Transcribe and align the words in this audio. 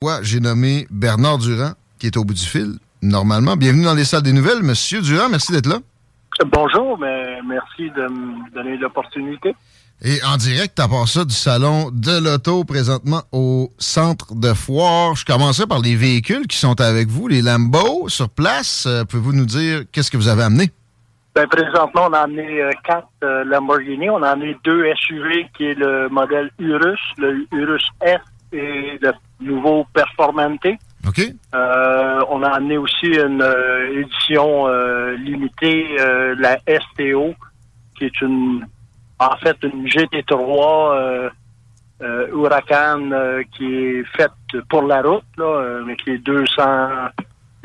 Moi, 0.00 0.20
j'ai 0.22 0.38
nommé 0.38 0.86
Bernard 0.90 1.38
Durand, 1.38 1.72
qui 1.98 2.06
est 2.06 2.16
au 2.16 2.22
bout 2.22 2.32
du 2.34 2.46
fil, 2.46 2.74
normalement. 3.02 3.56
Bienvenue 3.56 3.82
dans 3.82 3.94
les 3.94 4.04
salles 4.04 4.22
des 4.22 4.32
nouvelles. 4.32 4.62
Monsieur 4.62 5.00
Durand, 5.02 5.28
merci 5.28 5.50
d'être 5.50 5.66
là. 5.66 5.78
Bonjour, 6.52 6.96
mais 7.00 7.42
merci 7.44 7.90
de 7.90 8.02
me 8.02 8.54
donner 8.54 8.76
l'opportunité. 8.76 9.56
Et 10.00 10.22
en 10.22 10.36
direct, 10.36 10.78
à 10.78 10.86
part 10.86 11.08
ça, 11.08 11.24
du 11.24 11.34
salon 11.34 11.90
de 11.92 12.16
l'auto 12.24 12.62
présentement 12.62 13.22
au 13.32 13.70
centre 13.78 14.36
de 14.36 14.54
foire. 14.54 15.16
Je 15.16 15.24
commencerai 15.24 15.66
par 15.66 15.80
les 15.80 15.96
véhicules 15.96 16.46
qui 16.46 16.58
sont 16.58 16.80
avec 16.80 17.08
vous, 17.08 17.26
les 17.26 17.42
Lambo 17.42 18.08
sur 18.08 18.28
place. 18.28 18.86
Euh, 18.86 19.02
Pouvez-vous 19.04 19.32
nous 19.32 19.46
dire 19.46 19.80
qu'est-ce 19.90 20.12
que 20.12 20.16
vous 20.16 20.28
avez 20.28 20.44
amené? 20.44 20.70
Ben, 21.34 21.48
présentement, 21.48 22.06
on 22.08 22.12
a 22.12 22.20
amené 22.20 22.62
euh, 22.62 22.70
quatre 22.84 23.08
euh, 23.24 23.42
Lamborghini. 23.42 24.08
On 24.10 24.22
a 24.22 24.28
amené 24.28 24.56
deux 24.62 24.84
SUV 25.08 25.48
qui 25.56 25.64
est 25.64 25.74
le 25.74 26.08
modèle 26.08 26.52
Urus, 26.60 27.00
le 27.16 27.48
Urus 27.50 27.84
F 28.00 28.20
et 28.52 28.96
le 29.02 29.10
nouveau 29.40 29.86
Performante. 29.92 30.66
OK. 31.06 31.20
Euh, 31.54 32.20
on 32.28 32.42
a 32.42 32.48
amené 32.48 32.76
aussi 32.76 33.06
une 33.06 33.42
euh, 33.42 34.00
édition 34.00 34.66
euh, 34.66 35.16
limitée, 35.16 35.96
euh, 36.00 36.34
la 36.38 36.58
STO, 36.66 37.34
qui 37.96 38.04
est 38.04 38.20
une, 38.20 38.66
en 39.18 39.36
fait, 39.36 39.56
une 39.62 39.86
GT3 39.86 40.92
euh, 40.92 41.30
euh, 42.02 42.28
Huracan 42.28 43.10
euh, 43.12 43.42
qui 43.56 43.74
est 43.74 44.04
faite 44.16 44.30
pour 44.68 44.82
la 44.82 45.02
route, 45.02 45.24
là, 45.36 45.44
euh, 45.44 45.82
mais 45.86 45.96
qui 45.96 46.10
est 46.10 46.18
200 46.18 46.62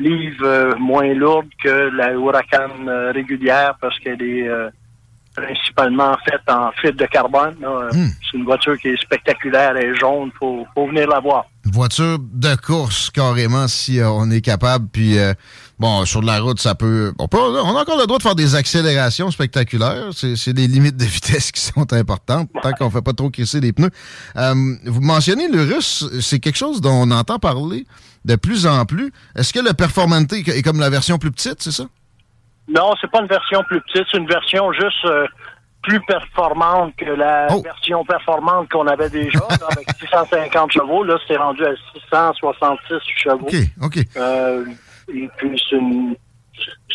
livres 0.00 0.76
moins 0.78 1.12
lourde 1.14 1.48
que 1.62 1.90
la 1.96 2.12
Huracan 2.12 3.12
régulière 3.12 3.76
parce 3.80 3.96
qu'elle 4.00 4.22
est 4.22 4.48
euh, 4.48 4.68
principalement 5.36 6.16
faite 6.28 6.42
en 6.48 6.72
fibre 6.72 6.98
de 6.98 7.06
carbone. 7.06 7.54
Hmm. 7.60 8.08
C'est 8.22 8.36
une 8.36 8.44
voiture 8.44 8.76
qui 8.78 8.88
est 8.88 9.00
spectaculaire 9.00 9.76
et 9.76 9.94
jaune. 9.94 10.30
Faut, 10.38 10.66
faut 10.74 10.86
venir 10.86 11.08
la 11.08 11.20
voir. 11.20 11.46
Voiture 11.64 12.18
de 12.20 12.54
course, 12.56 13.10
carrément, 13.10 13.68
si 13.68 13.98
euh, 13.98 14.10
on 14.10 14.30
est 14.30 14.42
capable. 14.42 14.86
Puis, 14.92 15.18
euh, 15.18 15.32
bon, 15.78 16.04
sur 16.04 16.20
de 16.20 16.26
la 16.26 16.38
route, 16.40 16.60
ça 16.60 16.74
peut... 16.74 17.12
On, 17.18 17.26
peut- 17.26 17.38
on 17.38 17.76
a 17.76 17.80
encore 17.80 17.98
le 17.98 18.06
droit 18.06 18.18
de 18.18 18.22
faire 18.22 18.34
des 18.34 18.54
accélérations 18.54 19.30
spectaculaires. 19.30 20.08
C'est 20.12 20.36
c'est 20.36 20.52
des 20.52 20.66
limites 20.66 20.96
de 20.96 21.04
vitesse 21.04 21.50
qui 21.52 21.62
sont 21.62 21.90
importantes, 21.92 22.50
tant 22.62 22.72
qu'on 22.72 22.90
fait 22.90 23.00
pas 23.02 23.14
trop 23.14 23.30
crisser 23.30 23.60
les 23.60 23.72
pneus. 23.72 23.90
Euh, 24.36 24.54
vous 24.84 25.00
mentionnez 25.00 25.48
le 25.48 25.62
russe, 25.62 26.04
c'est 26.20 26.38
quelque 26.38 26.58
chose 26.58 26.80
dont 26.82 26.92
on 26.92 27.10
entend 27.10 27.38
parler 27.38 27.86
de 28.26 28.36
plus 28.36 28.66
en 28.66 28.84
plus. 28.84 29.10
Est-ce 29.34 29.52
que 29.52 29.60
le 29.60 29.72
Performante 29.72 30.32
est 30.32 30.62
comme 30.62 30.80
la 30.80 30.90
version 30.90 31.18
plus 31.18 31.30
petite, 31.30 31.62
c'est 31.62 31.72
ça? 31.72 31.84
Non, 32.68 32.92
c'est 33.00 33.10
pas 33.10 33.20
une 33.20 33.26
version 33.28 33.62
plus 33.68 33.80
petite, 33.82 34.06
c'est 34.10 34.18
une 34.18 34.26
version 34.28 34.72
juste 34.72 35.04
euh, 35.06 35.26
plus 35.84 36.00
performante 36.06 36.94
que 36.96 37.04
la 37.04 37.46
Oh. 37.50 37.60
version 37.62 38.04
performante 38.04 38.70
qu'on 38.70 38.86
avait 38.86 39.10
déjà, 39.10 39.38
là, 39.60 39.66
avec 39.70 39.86
650 40.00 40.72
chevaux. 40.72 41.04
Là, 41.04 41.16
c'est 41.28 41.36
rendu 41.36 41.64
à 41.64 41.74
666 41.94 43.00
chevaux. 43.16 43.46
OK, 43.46 43.54
OK. 43.82 43.98
Euh, 44.16 44.64
et 45.12 45.28
puis, 45.36 45.62
c'est 45.68 45.76
une- 45.76 46.16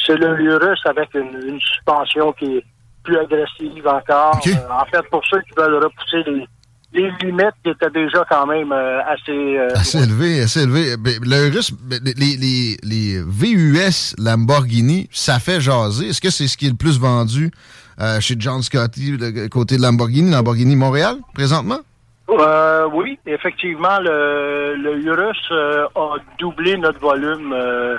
c'est 0.06 0.16
le 0.18 0.40
Urus 0.42 0.80
avec 0.86 1.14
une, 1.14 1.40
une 1.48 1.60
suspension 1.60 2.32
qui 2.34 2.58
est 2.58 2.66
plus 3.04 3.18
agressive 3.20 3.88
encore. 3.88 4.36
OK. 4.36 4.48
Euh, 4.48 4.72
en 4.72 4.86
fait, 4.86 5.02
pour 5.10 5.24
ceux 5.26 5.42
qui 5.42 5.52
veulent 5.58 5.76
repousser 5.84 6.24
les, 6.32 6.48
les 6.94 7.12
limites 7.22 7.54
qui 7.64 7.70
étaient 7.70 7.90
déjà 7.92 8.26
quand 8.30 8.48
même 8.48 8.72
euh, 8.72 9.00
assez... 9.06 9.58
euh, 9.58 9.68
Assez 9.76 10.00
élevé, 10.04 10.42
assez 10.42 10.64
élevé. 10.64 10.98
Ben, 10.98 11.14
Le 11.22 11.52
russe, 11.56 11.72
les, 12.18 12.36
les, 12.38 12.78
les 12.84 13.22
VUS 13.22 14.16
Lamborghini, 14.18 15.08
ça 15.12 15.40
fait 15.40 15.62
jaser. 15.62 16.10
Est-ce 16.10 16.22
que 16.22 16.30
c'est 16.32 16.48
ce 16.48 16.58
qui 16.58 16.66
est 16.66 16.72
le 16.72 16.76
plus 16.76 17.00
vendu 17.00 17.52
euh, 18.02 18.20
chez 18.20 18.36
John 18.40 18.62
Scotty, 18.64 19.18
le 19.20 19.48
côté 19.50 19.78
de 19.78 19.82
Lamborghini, 19.82 20.32
Lamborghini 20.32 20.76
Montréal, 20.76 21.18
présentement? 21.34 21.80
Euh, 22.30 22.88
oui, 22.94 23.18
effectivement, 23.26 24.00
le, 24.00 24.76
le 24.76 25.00
Urus 25.04 25.38
euh, 25.52 25.86
a 25.96 26.16
doublé 26.40 26.78
notre 26.78 27.00
volume 27.00 27.52
euh, 27.54 27.98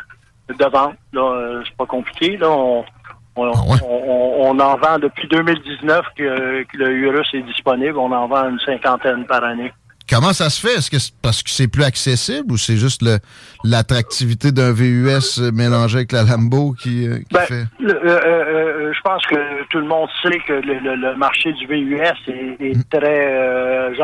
de 0.49 0.65
vente. 0.71 0.95
Là, 1.13 1.21
euh, 1.33 1.63
c'est 1.67 1.77
pas 1.77 1.87
compliqué. 1.87 2.37
Là, 2.37 2.49
on, 2.51 2.85
on, 3.49 3.53
Ah 3.55 3.73
ouais? 3.73 3.79
on- 3.85 4.51
on 4.51 4.59
en 4.61 4.77
vend 4.77 4.99
depuis 4.99 5.29
2019 5.29 6.01
que, 6.17 6.63
que 6.65 6.77
le 6.77 6.91
Urus 6.93 7.29
est 7.35 7.43
disponible. 7.43 7.99
On 7.99 8.11
en 8.13 8.27
vend 8.27 8.49
une 8.51 8.59
cinquantaine 8.61 9.25
par 9.27 9.45
année. 9.45 9.73
Comment 10.09 10.33
ça 10.33 10.51
se 10.51 10.61
fait? 10.67 10.75
Est-ce 10.75 10.91
que 10.91 10.99
c'est 10.99 11.13
parce 11.23 11.41
que 11.41 11.51
c'est 11.51 11.69
plus 11.69 11.85
accessible 11.85 12.51
ou 12.53 12.57
c'est 12.57 12.77
juste 12.77 13.01
le- 13.03 13.19
l'attractivité 13.63 14.51
d'un 14.51 14.73
VUS 14.73 15.39
mélangé 15.53 15.99
avec 15.99 16.11
la 16.13 16.25
Lambo 16.25 16.73
qui, 16.83 17.07
euh, 17.07 17.19
qui 17.19 17.25
Ben, 17.35 17.41
fait... 17.43 17.65
le- 17.79 17.95
euh, 17.95 18.21
euh, 18.27 18.93
je 18.93 19.01
pense 19.03 19.25
que 19.27 19.37
tout 19.71 19.79
le 19.79 19.87
monde 19.87 20.09
sait 20.23 20.39
que 20.49 20.55
le, 20.55 20.81
le- 20.81 20.97
le 20.97 21.15
marché 21.17 21.53
du 21.53 21.67
VUS 21.67 22.01
est, 22.27 22.57
est 22.61 22.91
très 22.91 23.37
euh, 23.37 23.95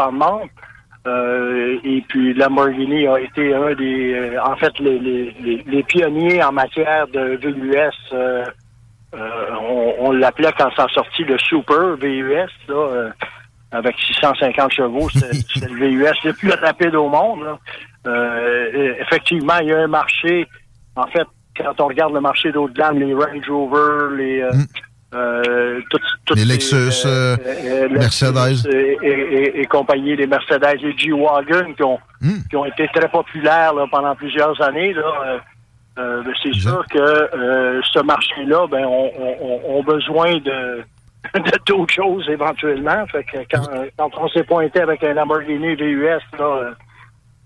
Euh, 1.07 1.79
et 1.85 2.05
puis 2.09 2.35
Lamborghini 2.35 3.07
a 3.07 3.21
été 3.21 3.55
un 3.55 3.75
des, 3.75 4.13
euh, 4.15 4.43
en 4.45 4.57
fait, 4.57 4.77
les, 4.81 4.99
les, 4.99 5.37
les, 5.41 5.65
les 5.67 5.83
pionniers 5.85 6.43
en 6.43 6.51
matière 6.53 7.07
de 7.09 7.37
VUS. 7.41 7.91
euh, 8.13 8.45
on 9.61 9.95
on 9.99 10.13
l'appelait 10.13 10.53
quand 10.59 10.71
ça 10.77 10.85
a 10.85 10.89
sorti 10.89 11.25
le 11.25 11.39
Super 11.39 11.97
VUS, 11.97 12.49
là, 12.69 12.75
euh, 12.75 13.11
avec 13.73 13.97
650 13.99 14.73
chevaux. 14.73 15.09
C'était 15.11 15.67
le 15.71 15.87
VUS 15.89 16.07
le 16.25 16.33
plus 16.33 16.51
rapide 16.53 16.95
au 16.95 17.09
monde. 17.09 17.45
là. 17.45 17.59
Euh, 18.07 18.95
effectivement, 19.01 19.59
il 19.63 19.69
y 19.69 19.73
a 19.73 19.79
un 19.81 19.87
marché. 19.89 20.47
En 20.95 21.07
fait, 21.09 21.27
quand 21.57 21.81
on 21.81 21.87
regarde 21.89 22.15
le 22.15 22.21
marché 22.21 22.53
d'eau 22.53 22.69
de 22.69 22.75
gamme, 22.75 22.99
les 22.99 23.13
Range 23.15 23.49
Rover, 23.49 24.17
les 24.17 24.41
euh, 24.43 24.51
euh, 25.15 25.81
Les 26.35 26.45
Lexus, 26.45 26.77
euh, 27.07 27.37
Lexus 27.89 28.33
Mercedes. 28.33 28.67
Et, 28.73 28.97
et, 29.03 29.09
et- 29.09 29.61
et 29.61 29.65
compagnie, 29.67 30.15
les 30.17 30.27
Mercedes, 30.27 30.79
les 30.83 30.97
G-Wagon 30.97 31.73
qui 31.75 31.83
ont, 31.83 31.99
Hmm. 32.23 32.41
qui 32.49 32.57
ont 32.57 32.65
été 32.65 32.89
très 32.95 33.09
populaires 33.11 33.75
là, 33.75 33.85
pendant 33.91 34.15
plusieurs 34.17 34.59
années. 34.63 34.95
Là, 34.95 35.03
euh, 35.99 36.03
euh, 36.19 36.23
ben, 36.23 36.33
c'est 36.43 36.55
sûr 36.55 36.85
que 36.91 36.99
euh, 36.99 37.81
ce 37.93 38.01
marché-là, 38.01 38.67
ben, 38.71 38.85
on, 38.87 39.11
on, 39.19 39.61
on- 39.79 39.83
besoin 39.83 40.35
de, 40.39 40.83
de 41.35 41.53
d'autres 41.67 41.95
choses 41.95 42.29
éventuellement. 42.29 43.07
Fait 43.07 43.25
que 43.25 43.39
quand, 43.51 43.67
quand 43.99 44.11
on 44.19 44.29
s'est 44.29 44.45
pointé 44.45 44.81
avec 44.81 45.03
un 45.05 45.15
Lamborghini 45.15 45.75
VUS, 45.75 46.07
là, 46.07 46.19
euh, 46.41 46.71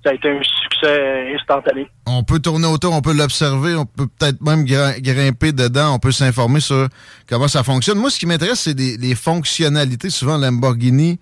ça 0.02 0.11
a 0.11 0.14
été 0.14 0.31
un 0.31 0.41
succès 0.43 1.35
instantané. 1.35 1.87
On 2.06 2.23
peut 2.25 2.38
tourner 2.38 2.67
autour, 2.67 2.94
on 2.94 3.02
peut 3.02 3.12
l'observer, 3.12 3.75
on 3.76 3.85
peut 3.85 4.06
peut-être 4.19 4.41
même 4.41 4.64
grimper 4.64 5.53
dedans, 5.53 5.94
on 5.94 5.99
peut 5.99 6.11
s'informer 6.12 6.61
sur 6.61 6.88
comment 7.29 7.49
ça 7.49 7.62
fonctionne. 7.62 7.99
Moi, 7.99 8.08
ce 8.11 8.19
qui 8.19 8.25
m'intéresse, 8.26 8.61
c'est 8.61 8.75
des, 8.75 8.96
les 8.96 9.14
fonctionnalités. 9.14 10.08
Souvent, 10.08 10.38
Lamborghini 10.38 11.20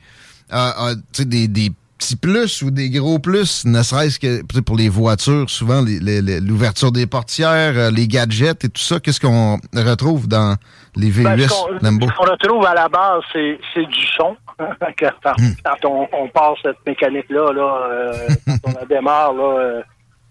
a, 0.51 0.93
des 1.19 1.71
petits 1.99 2.17
plus 2.17 2.63
ou 2.63 2.71
des 2.71 2.89
gros 2.91 3.19
plus, 3.19 3.65
ne 3.67 3.83
serait-ce 3.83 4.19
que 4.19 4.61
pour 4.63 4.77
les 4.77 4.89
voitures, 4.89 5.51
souvent 5.51 5.83
l'ouverture 5.83 6.93
des 6.93 7.07
portières, 7.07 7.75
euh, 7.77 7.91
les 7.91 8.07
gadgets 8.09 8.65
et 8.65 8.69
tout 8.69 8.81
ça. 8.81 9.01
Qu'est-ce 9.01 9.21
qu'on 9.21 9.59
retrouve 9.75 10.29
dans 10.29 10.55
les 10.97 11.11
VUS 11.11 11.25
Ben, 11.25 11.39
ce 11.39 11.49
qu'on 11.49 11.73
Lambo? 11.83 12.07
ce 12.09 12.15
qu'on 12.17 12.31
retrouve 12.31 12.67
à 12.67 12.75
la 12.75 12.89
base, 12.89 13.23
c'est 13.33 13.85
du 13.85 14.07
son. 14.17 14.37
quand 14.59 15.33
Hmm. 15.39 15.53
quand 15.65 15.85
on, 15.89 16.09
on 16.13 16.29
passe 16.29 16.57
cette 16.63 16.85
mécanique-là, 16.87 17.53
là, 17.53 17.79
euh, 17.91 18.13
quand 18.47 18.59
on 18.65 18.73
la 18.81 18.87
démarre, 18.87 19.33
là, 19.35 19.59
euh, 19.59 19.83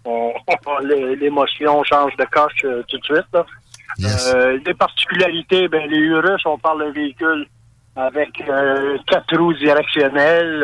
on- 0.04 0.32
l'é- 0.84 1.16
l'émotion 1.16 1.82
change 1.84 2.14
de 2.16 2.24
coche 2.30 2.52
euh, 2.64 2.82
tout 2.88 2.98
de 2.98 3.04
suite. 3.04 3.26
Là. 3.32 3.46
Yes. 3.98 4.32
Euh, 4.34 4.58
des 4.64 4.74
particularités, 4.74 5.68
ben, 5.68 5.88
les 5.90 5.96
Urus, 5.98 6.42
on 6.44 6.58
parle 6.58 6.84
d'un 6.84 6.92
véhicule 6.92 7.46
avec 7.96 8.30
quatre 9.10 9.36
roues 9.36 9.54
directionnelles, 9.54 10.62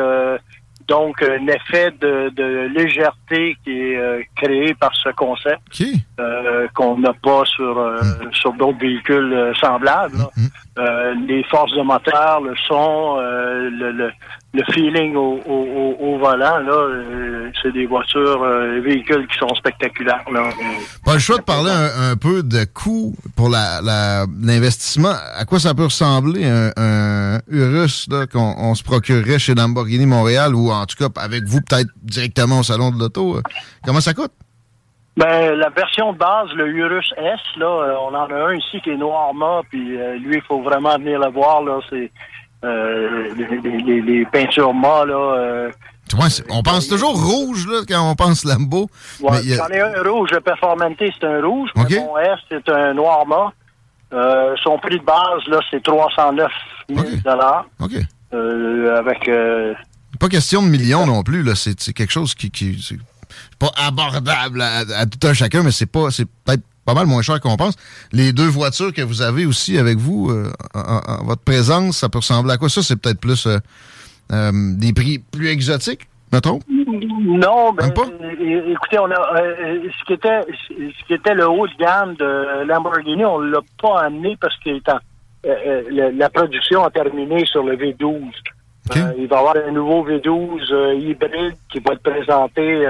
Donc, 0.87 1.23
un 1.23 1.47
effet 1.47 1.93
de, 2.01 2.31
de 2.31 2.69
légèreté 2.75 3.57
qui 3.65 3.71
est 3.71 3.97
euh, 3.97 4.23
créé 4.37 4.75
par 4.75 4.95
ce 4.95 5.09
concept 5.11 5.63
euh, 6.21 6.69
qu'on 6.75 6.99
n'a 6.99 7.13
pas 7.15 7.45
sur, 7.47 7.79
euh, 7.79 8.01
mm. 8.03 8.33
sur 8.33 8.53
d'autres 8.53 8.79
véhicules 8.79 9.33
euh, 9.33 9.55
semblables. 9.55 10.19
Mm, 10.37 10.43
mm. 10.43 11.27
les 11.27 11.43
forces 11.45 11.73
de 11.73 11.83
moteur, 11.83 12.41
le 12.43 12.55
son, 12.69 13.17
le, 13.17 13.93
le, 13.93 14.11
le, 14.55 14.63
feeling 14.73 15.15
au, 15.17 15.41
au, 15.47 15.97
au 15.99 16.19
volant, 16.19 16.59
là, 16.59 17.53
c'est 17.63 17.73
des 17.73 17.87
voitures, 17.87 18.41
des 18.75 18.81
véhicules 18.81 19.27
qui 19.27 19.39
sont 19.39 19.55
spectaculaires. 19.55 20.25
Là. 20.33 20.51
Pas 21.05 21.15
le 21.15 21.19
choix 21.19 21.39
de 21.39 21.43
parler 21.43 21.71
un, 21.71 22.17
peu 22.17 22.43
de 22.43 22.65
coût 22.65 23.15
pour 23.37 23.49
l'investissement. 23.49 25.11
La, 25.11 25.39
à 25.41 25.45
quoi 25.45 25.59
ça 25.59 25.75
peut 25.75 25.85
ressembler 25.85 26.45
un, 26.45 26.71
un 26.77 27.41
Urus 27.49 28.09
qu'on 28.33 28.75
se 28.75 28.83
procurerait 28.83 29.39
chez 29.39 29.55
Lamborghini 29.55 30.07
Montréal 30.07 30.55
ou 30.55 30.71
en 30.71 30.87
tout 30.87 30.97
cas 30.97 31.09
avec 31.21 31.45
vous 31.45 31.61
peut-être 31.61 31.91
directement 32.03 32.61
au 32.61 32.63
salon 32.63 32.91
de 32.91 32.99
l'auto? 32.99 33.41
Comment 33.85 34.01
ça 34.01 34.15
coûte? 34.15 34.33
Ben, 35.17 35.55
la 35.55 35.69
version 35.69 36.13
de 36.13 36.19
base, 36.19 36.53
le 36.55 36.67
Urus 36.67 37.13
S, 37.17 37.41
là, 37.57 37.67
euh, 37.67 37.95
on 38.01 38.15
en 38.15 38.27
a 38.27 38.49
un 38.49 38.55
ici 38.55 38.81
qui 38.81 38.91
est 38.91 38.97
noir 38.97 39.33
mat, 39.33 39.63
puis 39.71 39.97
euh, 39.97 40.17
lui, 40.17 40.37
il 40.37 40.43
faut 40.43 40.61
vraiment 40.61 40.97
venir 40.97 41.21
le 41.21 41.31
voir, 41.31 41.63
là, 41.63 41.79
c'est 41.89 42.11
euh, 42.65 43.29
les, 43.37 44.01
les, 44.01 44.25
peintures 44.27 44.75
mat, 44.75 45.05
là. 45.05 45.69
on 46.51 46.63
pense 46.63 46.89
toujours 46.89 47.15
rouge, 47.15 47.67
là, 47.67 47.83
quand 47.89 48.11
on 48.11 48.15
pense 48.15 48.45
Lambo. 48.45 48.89
Ouais, 49.21 49.39
j'en 49.43 49.69
ai 49.69 49.81
un 49.81 50.03
rouge, 50.03 50.31
le 50.33 50.41
Performante, 50.41 50.95
c'est 50.99 51.25
un 51.25 51.45
rouge, 51.45 51.71
okay. 51.77 52.01
mon 52.01 52.19
S, 52.19 52.39
c'est 52.49 52.69
un 52.69 52.95
noir 52.95 53.27
mat. 53.27 54.57
son 54.63 54.79
prix 54.79 54.99
de 54.99 55.05
base, 55.05 55.47
là, 55.49 55.61
c'est 55.71 55.83
309 55.83 56.51
000 56.89 57.01
OK. 57.81 57.93
avec... 58.33 59.31
Pas 60.21 60.29
question 60.29 60.63
de 60.63 60.69
millions 60.69 61.07
non 61.07 61.23
plus, 61.23 61.43
là, 61.43 61.55
c'est 61.55 61.93
quelque 61.93 62.13
chose 62.13 62.35
qui... 62.35 62.51
qui 62.51 62.79
pas 63.59 63.71
abordable 63.77 64.63
à, 64.63 65.07
tout 65.07 65.27
un 65.27 65.33
chacun, 65.33 65.63
mais 65.63 65.71
c'est 65.71 65.87
pas 65.87 66.11
c'est 66.11 66.27
peut-être 66.45 66.63
pas 66.85 66.95
mal 66.95 67.07
moins 67.07 67.23
cher 67.23 67.41
qu'on 67.41 67.57
pense. 67.57 67.77
Les 68.13 68.33
deux 68.33 68.47
voitures 68.47 68.93
que 68.93 69.03
vous 69.03 69.23
avez 69.23 69.47
aussi 69.47 69.79
avec 69.79 69.99
vous, 69.99 70.31
euh, 70.31 70.53
en, 70.75 71.25
votre 71.25 71.43
présence, 71.43 71.99
ça 71.99 72.09
peut 72.09 72.19
ressembler 72.19 72.53
à 72.53 72.57
quoi? 72.57 72.69
Ça, 72.69 72.83
c'est 72.83 73.01
peut-être 73.01 73.21
plus 73.21 73.47
euh, 73.47 73.59
euh, 74.33 74.51
des 74.53 74.93
prix 74.93 75.19
plus 75.19 75.49
exotiques, 75.49 76.07
me 76.33 76.41
trompe? 76.41 76.63
Non, 76.69 77.73
ben, 77.73 77.89
écoutez, 77.89 78.99
on 78.99 79.11
a 79.11 79.37
ce 79.59 80.05
qui 80.07 80.13
était 80.13 80.41
ce 80.69 81.07
qui 81.07 81.15
était 81.15 81.35
le 81.35 81.49
haut 81.49 81.67
de 81.67 81.75
gamme 81.79 82.15
de 82.15 82.65
Lamborghini, 82.65 83.25
on 83.25 83.39
l'a 83.39 83.61
pas 83.81 84.03
amené 84.03 84.37
parce 84.41 84.55
que 84.59 84.71
la 85.43 86.29
production 86.31 86.85
a 86.85 86.91
terminé 86.91 87.45
sur 87.47 87.65
le 87.65 87.77
V12. 87.77 88.31
il 89.17 89.27
va 89.27 89.37
y 89.37 89.39
avoir 89.39 89.57
un 89.57 89.73
nouveau 89.73 90.07
V12 90.07 91.01
hybride 91.01 91.57
qui 91.71 91.81
va 91.81 91.95
être 91.95 92.03
présenté 92.03 92.87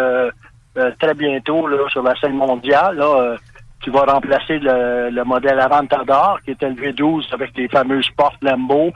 très 0.99 1.14
bientôt 1.14 1.67
là, 1.69 1.79
sur 1.88 2.02
la 2.02 2.14
scène 2.17 2.35
mondiale, 2.35 2.97
là, 2.97 3.37
qui 3.84 3.90
va 3.90 4.04
remplacer 4.04 4.58
le, 4.58 5.10
le, 5.10 5.25
modèle 5.25 5.60
Aventador, 5.60 6.40
qui 6.42 6.52
était 6.52 6.70
le 6.70 6.75
V12 6.75 7.32
avec 7.32 7.50
les 7.56 7.69
fameuses 7.69 8.08
portes 8.16 8.42
Lambo 8.42 8.92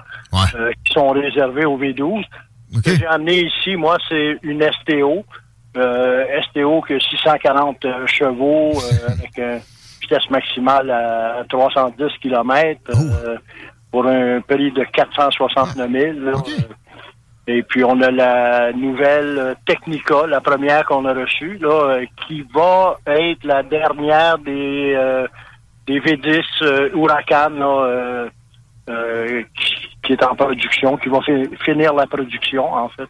euh, 0.55 0.73
qui 0.83 0.95
sont 0.95 1.11
réservées 1.11 1.67
au 1.67 1.79
V12. 1.79 2.25
Ce 2.73 2.81
que 2.81 2.97
j'ai 2.97 3.07
amené 3.07 3.43
ici, 3.43 3.77
moi, 3.77 3.99
c'est 4.09 4.39
une 4.43 4.63
STO. 4.63 5.25
STO 5.75 6.83
qui 6.83 6.95
a 6.95 7.01
640 7.01 7.87
chevaux 8.07 8.73
avec 9.09 9.37
une 9.37 9.61
vitesse 10.01 10.31
maximale 10.31 10.91
à 10.91 11.45
310 11.49 12.07
km 12.23 12.81
pour 13.91 14.07
un 14.07 14.41
prix 14.41 14.73
de 14.73 14.85
469 14.85 15.91
000. 15.91 16.33
Et 17.51 17.63
puis, 17.63 17.83
on 17.83 17.99
a 18.03 18.11
la 18.11 18.75
nouvelle 18.75 19.39
euh, 19.39 19.55
Technica, 19.65 20.27
la 20.27 20.43
première 20.43 20.85
qu'on 20.85 21.07
a 21.07 21.15
reçue, 21.15 21.57
là, 21.57 21.71
euh, 21.71 22.07
qui 22.27 22.43
va 22.55 22.99
être 23.07 23.43
la 23.43 23.63
dernière 23.63 24.37
des, 24.37 24.93
euh, 24.95 25.27
des 25.87 25.99
V10 25.99 26.93
Huracan 26.93 27.49
là, 27.49 28.29
qui, 29.55 29.89
qui, 30.03 30.13
est 30.13 30.23
en 30.23 30.35
production, 30.37 30.99
qui 30.99 31.09
va 31.09 31.21
finir 31.65 31.95
la 31.95 32.07
production, 32.07 32.71
en 32.71 32.91
fait. 32.91 33.09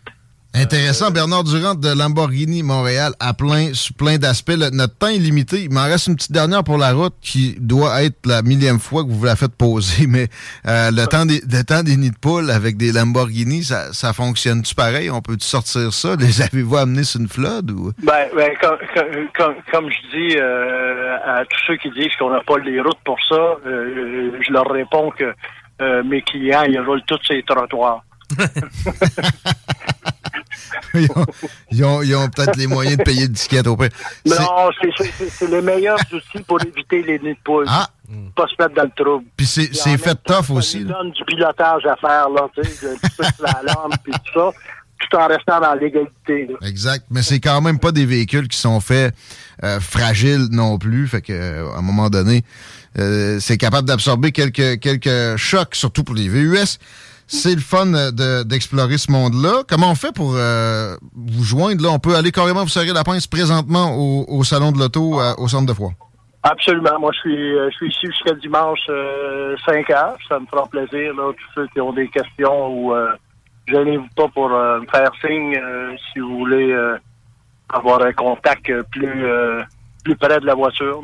Intéressant. 0.60 1.12
Bernard 1.12 1.44
Durand 1.44 1.76
de 1.76 1.96
Lamborghini 1.96 2.64
Montréal 2.64 3.12
à 3.20 3.32
plein, 3.32 3.72
sous 3.74 3.94
plein 3.94 4.18
d'aspects. 4.18 4.56
Notre 4.72 4.98
temps 4.98 5.06
est 5.06 5.18
limité. 5.18 5.62
Il 5.62 5.72
m'en 5.72 5.84
reste 5.84 6.08
une 6.08 6.16
petite 6.16 6.32
dernière 6.32 6.64
pour 6.64 6.78
la 6.78 6.92
route 6.92 7.14
qui 7.20 7.54
doit 7.60 8.02
être 8.02 8.26
la 8.26 8.42
millième 8.42 8.80
fois 8.80 9.04
que 9.04 9.08
vous 9.08 9.18
vous 9.20 9.24
la 9.24 9.36
faites 9.36 9.56
poser. 9.56 10.06
Mais 10.08 10.26
euh, 10.66 10.90
le, 10.90 11.06
temps 11.06 11.26
des, 11.26 11.40
le 11.48 11.62
temps 11.62 11.84
des 11.84 11.96
nids 11.96 12.10
de 12.10 12.18
poule 12.18 12.50
avec 12.50 12.76
des 12.76 12.90
Lamborghini, 12.90 13.62
ça, 13.62 13.92
ça 13.92 14.12
fonctionne-tu 14.12 14.74
pareil? 14.74 15.10
On 15.12 15.22
peut-tu 15.22 15.46
sortir 15.46 15.92
ça? 15.92 16.16
Les 16.16 16.42
avez-vous 16.52 16.76
amenés 16.76 17.04
sur 17.04 17.20
une 17.20 17.28
flotte? 17.28 17.70
Ou? 17.70 17.92
Ben, 18.02 18.26
ben 18.34 18.50
comme, 18.60 18.78
comme, 19.36 19.54
comme, 19.70 19.90
je 19.92 20.16
dis 20.16 20.36
euh, 20.38 21.18
à 21.24 21.44
tous 21.44 21.60
ceux 21.68 21.76
qui 21.76 21.90
disent 21.90 22.16
qu'on 22.18 22.30
n'a 22.30 22.40
pas 22.40 22.58
les 22.58 22.80
routes 22.80 22.98
pour 23.04 23.18
ça, 23.28 23.58
euh, 23.64 24.32
je 24.44 24.52
leur 24.52 24.68
réponds 24.68 25.12
que 25.12 25.32
mes 26.02 26.22
clients, 26.22 26.64
ils 26.68 26.80
roulent 26.80 27.04
tous 27.06 27.20
ces 27.28 27.40
trottoirs. 27.44 28.02
ils 31.70 31.84
ont, 31.84 32.28
peut-être 32.28 32.56
les 32.56 32.66
moyens 32.66 32.96
de 32.96 33.02
payer 33.02 33.26
le 33.26 33.32
ticket 33.32 33.66
au 33.66 33.76
prix. 33.76 33.90
Non, 34.26 34.70
c'est 35.30 35.50
les 35.50 35.62
meilleurs 35.62 35.98
outils 36.12 36.42
pour 36.46 36.58
éviter 36.64 37.02
les 37.02 37.18
nids 37.18 37.34
de 37.34 37.38
poule. 37.44 37.66
Ah. 37.68 37.88
Pas 38.34 38.46
se 38.46 38.62
mettre 38.62 38.74
dans 38.74 38.84
le 38.84 39.04
trouble. 39.04 39.24
Puis 39.36 39.46
c'est 39.46 39.98
fait 39.98 40.14
tough 40.24 40.50
aussi. 40.50 40.82
Ça 40.82 40.94
donne 40.94 41.10
du 41.10 41.24
pilotage 41.24 41.84
à 41.84 41.96
faire, 41.96 42.28
là, 42.30 42.48
tu 42.54 42.64
sais, 42.64 42.96
la 43.40 43.60
lampe 43.66 43.94
puis 44.02 44.12
tout 44.12 44.40
ça, 44.40 44.50
tout 44.98 45.16
en 45.16 45.26
restant 45.28 45.60
dans 45.60 45.74
l'égalité. 45.74 46.48
Exact. 46.62 47.04
Mais 47.10 47.22
c'est 47.22 47.40
quand 47.40 47.60
même 47.60 47.78
pas 47.78 47.92
des 47.92 48.06
véhicules 48.06 48.48
qui 48.48 48.58
sont 48.58 48.80
faits 48.80 49.14
euh, 49.62 49.80
fragiles 49.80 50.48
non 50.50 50.78
plus. 50.78 51.06
Fait 51.06 51.20
que 51.20 51.32
euh, 51.32 51.70
à 51.74 51.78
un 51.78 51.82
moment 51.82 52.08
donné, 52.08 52.44
euh, 52.98 53.38
c'est 53.40 53.58
capable 53.58 53.86
d'absorber 53.86 54.32
quelques, 54.32 54.80
quelques 54.80 55.36
chocs, 55.36 55.74
surtout 55.74 56.04
pour 56.04 56.14
les 56.14 56.28
VUS. 56.28 56.78
C'est 57.28 57.54
le 57.54 57.60
fun 57.60 57.86
d'explorer 58.44 58.98
ce 58.98 59.12
monde-là. 59.12 59.62
Comment 59.68 59.90
on 59.90 59.94
fait 59.94 60.14
pour 60.14 60.34
euh, 60.34 60.96
vous 61.14 61.44
joindre? 61.44 61.88
On 61.92 61.98
peut 61.98 62.16
aller 62.16 62.32
carrément 62.32 62.62
vous 62.62 62.68
serrer 62.68 62.92
la 62.92 63.04
pince 63.04 63.26
présentement 63.26 63.94
au, 63.96 64.42
Salon 64.44 64.72
de 64.72 64.78
l'Auto 64.78 65.20
au 65.38 65.48
centre 65.48 65.66
de 65.66 65.74
foie. 65.74 65.92
Absolument. 66.42 66.98
Moi, 67.00 67.10
je 67.14 67.18
suis, 67.18 67.58
euh, 67.58 67.68
je 67.70 67.76
suis 67.76 67.88
ici 67.88 68.06
jusqu'à 68.06 68.34
dimanche 68.34 68.80
5 68.86 68.90
euh, 68.90 69.94
heures. 69.94 70.16
Ça 70.28 70.38
me 70.38 70.46
fera 70.46 70.66
plaisir. 70.66 71.12
Tous 71.14 71.54
ceux 71.54 71.66
qui 71.68 71.80
ont 71.80 71.92
des 71.92 72.08
questions 72.08 72.68
ou 72.68 72.94
euh, 72.94 73.12
gênez-vous 73.66 74.08
pas 74.16 74.28
pour 74.28 74.48
me 74.48 74.86
faire 74.86 75.10
signe 75.20 75.60
si 76.12 76.20
vous 76.20 76.38
voulez 76.38 76.74
avoir 77.68 78.02
un 78.02 78.12
contact 78.12 78.72
plus 78.90 79.26
plus 80.04 80.16
près 80.16 80.40
de 80.40 80.46
la 80.46 80.54
voiture. 80.54 81.02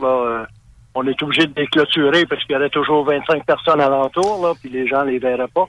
On 0.94 1.06
est 1.06 1.22
obligé 1.22 1.46
de 1.46 1.52
déclôturer 1.52 2.24
parce 2.24 2.42
qu'il 2.44 2.52
y 2.52 2.56
aurait 2.56 2.70
toujours 2.70 3.04
25 3.04 3.44
personnes 3.44 3.80
alentour, 3.80 4.46
là, 4.46 4.54
puis 4.58 4.70
les 4.70 4.86
gens 4.86 5.02
les 5.02 5.18
verraient 5.18 5.48
pas. 5.48 5.66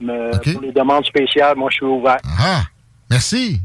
Mais 0.00 0.30
pour 0.52 0.62
les 0.62 0.72
demandes 0.72 1.04
spéciales, 1.04 1.56
moi, 1.56 1.68
je 1.70 1.76
suis 1.76 1.86
ouvert. 1.86 2.18
Ah, 2.38 2.62
merci. 3.10 3.60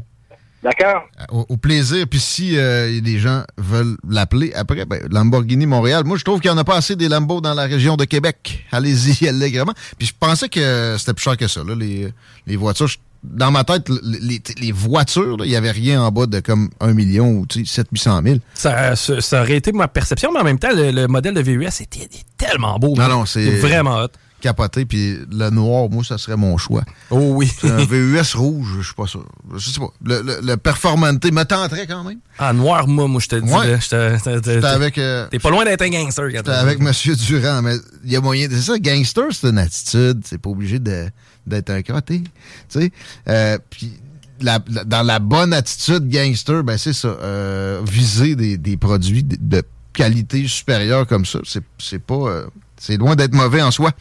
D'accord? 0.63 1.03
Euh, 1.19 1.43
au, 1.49 1.57
plaisir. 1.57 2.05
Puis 2.09 2.19
si 2.19 2.57
euh, 2.57 3.01
des 3.01 3.19
gens 3.19 3.43
veulent 3.57 3.97
l'appeler 4.09 4.53
après, 4.55 4.85
ben, 4.85 5.01
Lamborghini 5.11 5.65
Montréal. 5.65 6.03
Moi, 6.05 6.17
je 6.17 6.23
trouve 6.23 6.39
qu'il 6.39 6.49
n'y 6.49 6.55
en 6.55 6.59
a 6.59 6.63
pas 6.63 6.77
assez 6.77 6.95
des 6.95 7.09
Lambo 7.09 7.41
dans 7.41 7.53
la 7.53 7.63
région 7.63 7.97
de 7.97 8.05
Québec. 8.05 8.65
Allez-y 8.71 9.27
allègrement. 9.27 9.73
Puis 9.97 10.07
je 10.07 10.13
pensais 10.17 10.47
que 10.47 10.95
c'était 10.97 11.13
plus 11.13 11.23
cher 11.23 11.37
que 11.37 11.47
ça, 11.47 11.63
là, 11.67 11.75
les, 11.75 12.07
les 12.47 12.55
voitures. 12.55 12.87
dans 13.23 13.51
ma 13.51 13.65
tête, 13.65 13.89
les, 14.03 14.41
les 14.57 14.71
voitures, 14.71 15.35
il 15.43 15.49
n'y 15.49 15.57
avait 15.57 15.71
rien 15.71 16.01
en 16.01 16.11
bas 16.11 16.27
de 16.27 16.39
comme 16.39 16.69
1 16.79 16.93
million 16.93 17.27
ou 17.27 17.45
700 17.49 18.21
000. 18.23 18.37
Ça, 18.53 18.95
ça, 18.95 19.41
aurait 19.41 19.57
été 19.57 19.73
ma 19.73 19.89
perception, 19.89 20.31
mais 20.31 20.39
en 20.39 20.45
même 20.45 20.59
temps, 20.59 20.71
le, 20.71 21.07
modèle 21.07 21.33
de 21.33 21.41
VUS 21.41 21.81
était 21.81 22.07
tellement 22.37 22.79
beau. 22.79 22.95
Non, 22.95 23.09
non, 23.09 23.25
c'est 23.25 23.57
vraiment 23.57 23.97
hot 24.03 24.11
capoté, 24.43 24.85
puis 24.85 25.19
le 25.31 25.49
noir, 25.49 25.89
moi, 25.89 26.03
ça 26.03 26.17
serait 26.17 26.35
mon 26.35 26.57
choix. 26.57 26.83
Oh 27.09 27.31
oui. 27.35 27.49
un 27.63 27.85
VUS 27.85 28.35
rouge, 28.35 28.67
je 28.79 28.85
suis 28.85 28.93
pas 28.93 29.07
sûr. 29.07 29.25
Je 29.55 29.69
sais 29.69 29.79
pas. 29.79 29.87
Le, 30.03 30.21
le, 30.21 30.39
le 30.43 30.57
Performante 30.57 31.23
me 31.31 31.43
tenterait 31.43 31.87
quand 31.87 32.03
même. 32.03 32.19
Ah, 32.37 32.51
noir, 32.51 32.85
moi, 32.87 33.07
moi, 33.07 33.21
je 33.21 33.29
te 33.29 33.35
dis. 33.37 33.49
Ouais. 33.49 33.79
T'es 34.41 34.65
avec. 34.65 34.97
Euh, 34.97 35.27
T'es 35.31 35.39
pas 35.39 35.49
loin 35.49 35.63
d'être 35.63 35.81
un 35.81 35.89
gangster. 35.89 36.27
T'es 36.43 36.49
avec 36.49 36.81
M. 36.81 36.91
Durand, 37.15 37.61
mais 37.61 37.75
il 38.03 38.11
y 38.11 38.17
a 38.17 38.21
moyen. 38.21 38.47
C'est 38.51 38.61
ça, 38.61 38.77
gangster, 38.77 39.27
c'est 39.31 39.47
une 39.47 39.57
attitude. 39.57 40.21
C'est 40.25 40.39
pas 40.39 40.49
obligé 40.49 40.77
d'être 40.79 41.69
un 41.69 41.81
crotté. 41.81 42.21
Tu 42.21 42.29
sais. 42.69 42.91
Euh, 43.29 43.57
puis. 43.69 43.93
La, 44.41 44.59
dans 44.59 45.03
la 45.03 45.19
bonne 45.19 45.53
attitude 45.53 46.09
gangster, 46.09 46.65
ben 46.65 46.77
c'est 46.77 46.91
ça. 46.91 47.07
Euh, 47.07 47.81
viser 47.85 48.35
des, 48.35 48.57
des 48.57 48.75
produits 48.75 49.23
de, 49.23 49.63
qualité 49.93 50.45
supérieure 50.47 51.07
comme 51.07 51.25
ça, 51.25 51.39
c'est 51.77 51.99
pas. 51.99 52.15
Euh, 52.15 52.47
c'est 52.83 52.97
loin 52.97 53.15
d'être 53.15 53.33
mauvais 53.33 53.61
en 53.61 53.71
soi. 53.71 53.91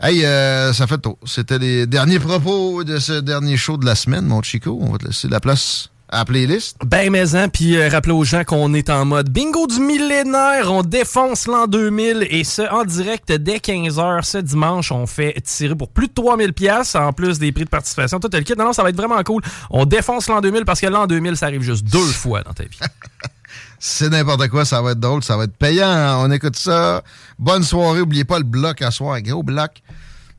Hey, 0.00 0.24
euh, 0.24 0.72
ça 0.72 0.86
fait 0.86 0.98
tôt. 0.98 1.18
C'était 1.26 1.58
les 1.58 1.86
derniers 1.86 2.18
propos 2.18 2.82
de 2.82 2.98
ce 2.98 3.20
dernier 3.20 3.56
show 3.56 3.76
de 3.76 3.84
la 3.84 3.94
semaine, 3.94 4.24
mon 4.24 4.40
Chico. 4.42 4.78
On 4.80 4.92
va 4.92 4.98
te 4.98 5.06
laisser 5.06 5.28
la 5.28 5.40
place 5.40 5.90
à 6.08 6.18
la 6.18 6.24
playlist. 6.24 6.78
Ben, 6.86 7.10
mais 7.10 7.34
hein, 7.34 7.50
puis 7.50 7.76
euh, 7.76 7.90
rappelez 7.90 8.14
aux 8.14 8.24
gens 8.24 8.44
qu'on 8.44 8.72
est 8.72 8.88
en 8.88 9.04
mode 9.04 9.28
bingo 9.28 9.66
du 9.66 9.78
millénaire, 9.80 10.72
on 10.72 10.82
défonce 10.82 11.46
l'an 11.46 11.66
2000 11.66 12.26
et 12.30 12.44
ce, 12.44 12.62
en 12.72 12.84
direct 12.84 13.30
dès 13.30 13.58
15h 13.58 14.22
ce 14.22 14.38
dimanche, 14.38 14.90
on 14.90 15.06
fait 15.06 15.38
tirer 15.44 15.74
pour 15.74 15.90
plus 15.90 16.06
de 16.06 16.14
3000 16.14 16.54
pièces 16.54 16.94
en 16.94 17.12
plus 17.12 17.38
des 17.38 17.52
prix 17.52 17.64
de 17.64 17.68
participation. 17.68 18.20
Tout 18.20 18.30
le 18.32 18.40
kit, 18.40 18.54
non, 18.56 18.64
non, 18.64 18.72
ça 18.72 18.82
va 18.82 18.88
être 18.88 18.96
vraiment 18.96 19.22
cool. 19.22 19.42
On 19.68 19.84
défonce 19.84 20.28
l'an 20.28 20.40
2000 20.40 20.64
parce 20.64 20.80
que 20.80 20.86
l'an 20.86 21.06
2000, 21.06 21.36
ça 21.36 21.46
arrive 21.46 21.62
juste 21.62 21.84
deux 21.84 21.98
fois 21.98 22.40
dans 22.42 22.54
ta 22.54 22.62
vie. 22.62 22.78
C'est 23.78 24.08
n'importe 24.10 24.48
quoi, 24.48 24.64
ça 24.64 24.82
va 24.82 24.92
être 24.92 25.00
drôle, 25.00 25.22
ça 25.22 25.36
va 25.36 25.44
être 25.44 25.56
payant. 25.56 26.24
On 26.24 26.30
écoute 26.30 26.56
ça. 26.56 27.02
Bonne 27.38 27.62
soirée, 27.62 28.00
oubliez 28.00 28.24
pas 28.24 28.38
le 28.38 28.44
bloc 28.44 28.82
à 28.82 28.90
soir, 28.90 29.20
gros 29.22 29.42
bloc. 29.42 29.82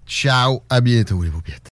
Ciao, 0.06 0.64
à 0.70 0.82
bientôt 0.82 1.22
les 1.24 1.30
paupiètes. 1.30 1.69